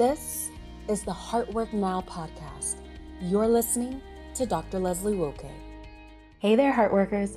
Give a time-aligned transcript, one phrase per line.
[0.00, 0.50] This
[0.88, 2.76] is the Heartwork Now podcast.
[3.20, 4.00] You're listening
[4.32, 4.78] to Dr.
[4.78, 5.44] Leslie Woke.
[6.38, 7.36] Hey there, Heartworkers.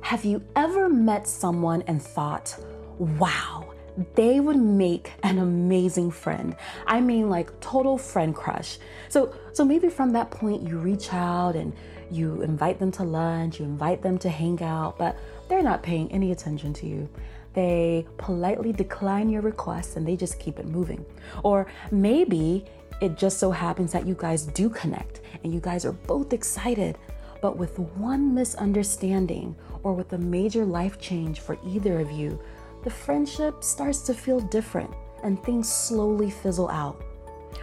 [0.00, 2.56] Have you ever met someone and thought,
[2.98, 3.72] wow,
[4.16, 6.56] they would make an amazing friend?
[6.88, 8.78] I mean, like total friend crush.
[9.08, 11.72] So, so maybe from that point, you reach out and
[12.10, 15.16] you invite them to lunch, you invite them to hang out, but
[15.48, 17.08] they're not paying any attention to you
[17.54, 21.04] they politely decline your request and they just keep it moving.
[21.42, 22.64] Or maybe
[23.00, 26.98] it just so happens that you guys do connect and you guys are both excited,
[27.40, 32.40] but with one misunderstanding or with a major life change for either of you,
[32.84, 34.92] the friendship starts to feel different
[35.24, 37.02] and things slowly fizzle out.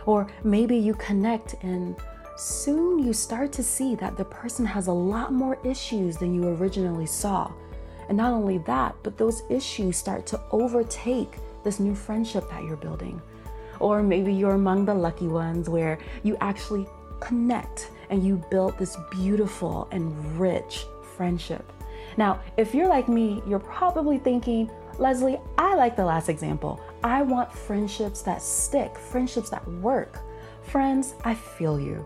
[0.06, 1.96] Or maybe you connect and
[2.38, 6.48] soon you start to see that the person has a lot more issues than you
[6.50, 7.52] originally saw
[8.10, 12.76] and not only that, but those issues start to overtake this new friendship that you're
[12.76, 13.22] building.
[13.80, 16.88] Or maybe you're among the lucky ones where you actually
[17.20, 21.72] connect and you build this beautiful and rich friendship.
[22.18, 26.82] Now, if you're like me, you're probably thinking, Leslie, I like the last example.
[27.04, 30.20] I want friendships that stick, friendships that work.
[30.64, 32.06] Friends, I feel you.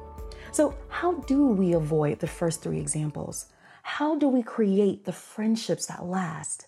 [0.52, 3.48] So, how do we avoid the first three examples?
[3.84, 6.68] How do we create the friendships that last?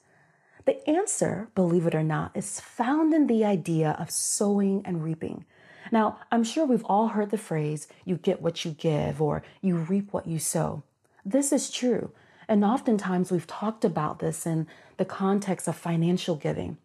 [0.65, 5.45] The answer, believe it or not, is found in the idea of sowing and reaping.
[5.91, 9.77] Now, I'm sure we've all heard the phrase, you get what you give, or you
[9.77, 10.83] reap what you sow.
[11.23, 12.11] This is true,
[12.47, 16.77] and oftentimes we've talked about this in the context of financial giving.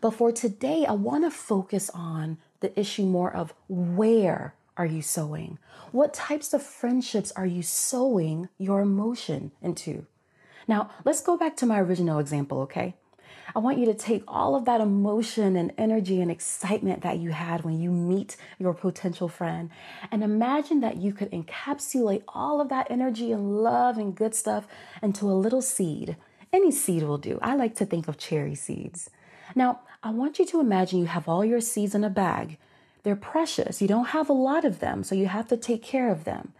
[0.00, 5.02] But for today, I want to focus on the issue more of where are you
[5.02, 5.58] sowing?
[5.90, 10.06] What types of friendships are you sowing your emotion into?
[10.66, 12.94] Now, let's go back to my original example, okay?
[13.54, 17.30] I want you to take all of that emotion and energy and excitement that you
[17.30, 19.68] had when you meet your potential friend
[20.10, 24.66] and imagine that you could encapsulate all of that energy and love and good stuff
[25.02, 26.16] into a little seed.
[26.52, 27.38] Any seed will do.
[27.42, 29.10] I like to think of cherry seeds.
[29.54, 32.58] Now, I want you to imagine you have all your seeds in a bag
[33.02, 33.82] they're precious.
[33.82, 36.52] You don't have a lot of them, so you have to take care of them.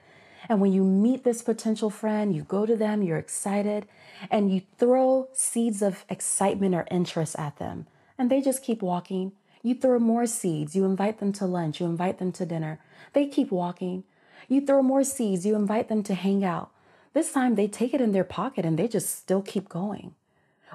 [0.48, 3.86] And when you meet this potential friend, you go to them, you're excited,
[4.30, 7.86] and you throw seeds of excitement or interest at them,
[8.18, 9.32] and they just keep walking.
[9.62, 12.80] You throw more seeds, you invite them to lunch, you invite them to dinner.
[13.12, 14.02] They keep walking.
[14.48, 16.70] You throw more seeds, you invite them to hang out.
[17.12, 20.14] This time they take it in their pocket and they just still keep going.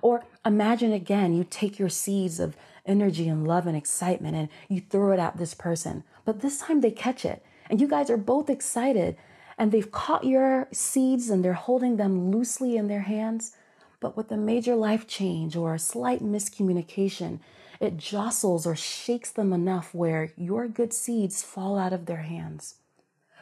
[0.02, 4.82] Or imagine again, you take your seeds of energy and love and excitement and you
[4.82, 8.18] throw it at this person, but this time they catch it and you guys are
[8.18, 9.18] both excited
[9.58, 13.56] and they've caught your seeds and they're holding them loosely in their hands.
[14.00, 17.40] But with a major life change or a slight miscommunication,
[17.80, 22.76] it jostles or shakes them enough where your good seeds fall out of their hands.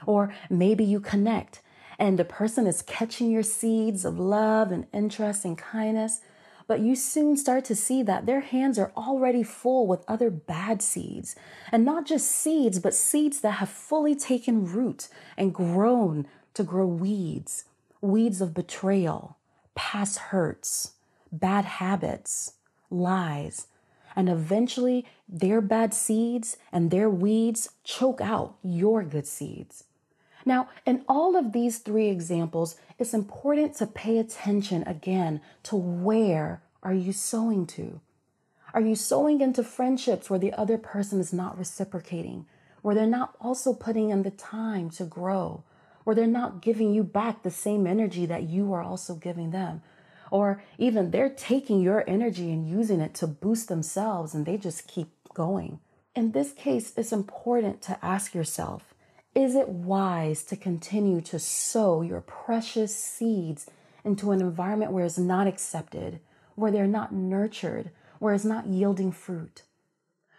[0.05, 1.61] Or maybe you connect
[1.97, 6.21] and the person is catching your seeds of love and interest and kindness,
[6.67, 10.81] but you soon start to see that their hands are already full with other bad
[10.81, 11.35] seeds.
[11.71, 16.87] And not just seeds, but seeds that have fully taken root and grown to grow
[16.87, 17.65] weeds
[18.01, 19.37] weeds of betrayal,
[19.73, 20.93] past hurts,
[21.31, 22.53] bad habits,
[22.89, 23.67] lies.
[24.15, 29.85] And eventually, their bad seeds and their weeds choke out your good seeds.
[30.45, 36.61] Now, in all of these three examples, it's important to pay attention again to where
[36.83, 37.99] are you sowing to?
[38.73, 42.45] Are you sowing into friendships where the other person is not reciprocating,
[42.83, 45.63] where they're not also putting in the time to grow,
[46.03, 49.81] where they're not giving you back the same energy that you are also giving them?
[50.29, 54.87] Or even they're taking your energy and using it to boost themselves and they just
[54.87, 55.79] keep going.
[56.15, 58.94] In this case, it's important to ask yourself
[59.35, 63.69] is it wise to continue to sow your precious seeds
[64.05, 66.21] into an environment where it's not accepted,
[66.55, 69.63] where they're not nurtured, where it's not yielding fruit?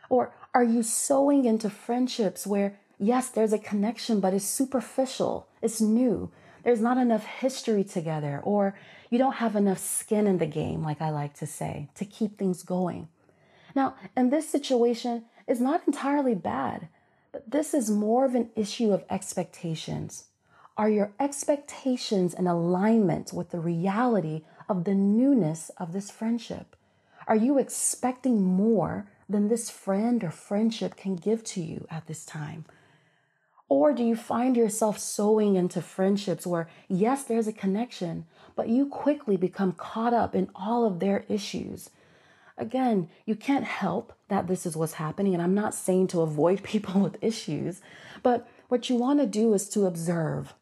[0.08, 5.80] Or are you sowing into friendships where, yes, there's a connection, but it's superficial, it's
[5.80, 6.30] new,
[6.64, 8.78] there's not enough history together, or
[9.10, 12.38] you don't have enough skin in the game, like I like to say, to keep
[12.38, 13.08] things going?
[13.74, 16.88] Now, in this situation, it's not entirely bad
[17.46, 20.24] this is more of an issue of expectations.
[20.76, 26.76] Are your expectations in alignment with the reality of the newness of this friendship?
[27.26, 32.24] Are you expecting more than this friend or friendship can give to you at this
[32.24, 32.64] time?
[33.68, 38.86] Or do you find yourself sowing into friendships where, yes, there's a connection, but you
[38.86, 41.90] quickly become caught up in all of their issues?
[42.56, 45.34] Again, you can't help that this is what's happening.
[45.34, 47.80] And I'm not saying to avoid people with issues,
[48.22, 50.54] but what you want to do is to observe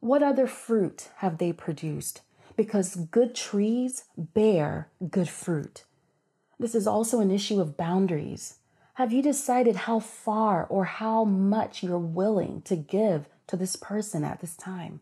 [0.00, 2.20] what other fruit have they produced?
[2.56, 5.84] Because good trees bear good fruit.
[6.58, 8.58] This is also an issue of boundaries.
[8.94, 14.24] Have you decided how far or how much you're willing to give to this person
[14.24, 15.00] at this time?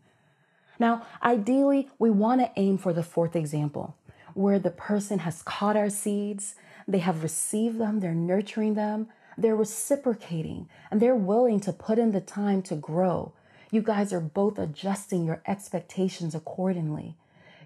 [0.79, 3.97] Now, ideally, we want to aim for the fourth example,
[4.35, 6.57] where the person has caught our seeds,
[6.87, 12.13] they have received them, they're nurturing them, they're reciprocating, and they're willing to put in
[12.13, 13.33] the time to grow.
[13.71, 17.17] You guys are both adjusting your expectations accordingly.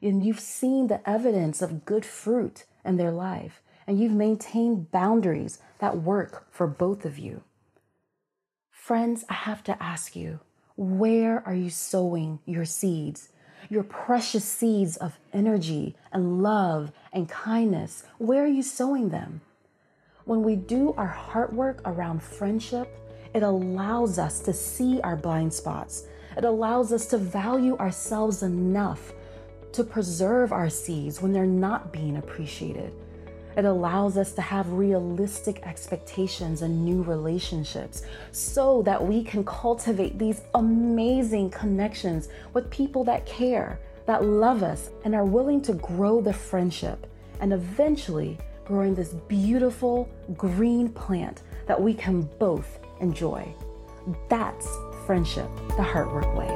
[0.03, 5.59] And you've seen the evidence of good fruit in their life and you've maintained boundaries
[5.79, 7.43] that work for both of you.
[8.71, 10.39] Friends, I have to ask you,
[10.77, 13.31] where are you sowing your seeds?
[13.69, 19.41] Your precious seeds of energy and love and kindness, where are you sowing them?
[20.25, 22.89] When we do our heart work around friendship,
[23.35, 26.05] it allows us to see our blind spots.
[26.37, 29.12] It allows us to value ourselves enough
[29.73, 32.93] to preserve our seeds when they're not being appreciated.
[33.61, 40.19] It allows us to have realistic expectations and new relationships so that we can cultivate
[40.19, 46.23] these amazing connections with people that care, that love us, and are willing to grow
[46.23, 47.07] the friendship
[47.43, 50.09] and eventually growing this beautiful
[50.39, 53.47] green plant that we can both enjoy.
[54.31, 54.75] That's
[55.05, 56.49] friendship the Heartwork way.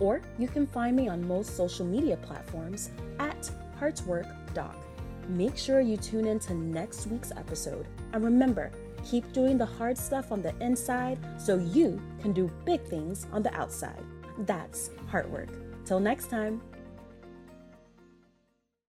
[0.00, 4.74] Or you can find me on most social media platforms at HeartWorkDoc.
[5.28, 7.86] Make sure you tune in to next week's episode.
[8.12, 8.72] And remember,
[9.08, 13.42] keep doing the hard stuff on the inside so you can do big things on
[13.42, 14.02] the outside.
[14.38, 15.50] That's Heartwork.
[15.84, 16.60] Till next time.